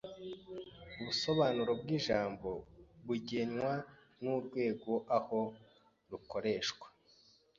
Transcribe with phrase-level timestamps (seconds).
[0.99, 2.49] Ubusobanuro bwijambo
[3.05, 3.71] bugenwa
[4.21, 5.39] nurwego aho
[6.09, 6.85] rukoreshwa.